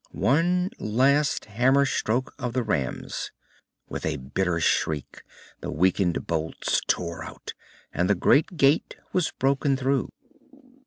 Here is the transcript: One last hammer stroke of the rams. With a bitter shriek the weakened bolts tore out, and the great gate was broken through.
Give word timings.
One 0.09 0.71
last 0.79 1.45
hammer 1.45 1.85
stroke 1.85 2.33
of 2.39 2.53
the 2.53 2.63
rams. 2.63 3.31
With 3.87 4.03
a 4.03 4.17
bitter 4.17 4.59
shriek 4.59 5.21
the 5.59 5.69
weakened 5.69 6.25
bolts 6.25 6.81
tore 6.87 7.23
out, 7.23 7.53
and 7.93 8.09
the 8.09 8.15
great 8.15 8.57
gate 8.57 8.95
was 9.13 9.29
broken 9.29 9.77
through. 9.77 10.09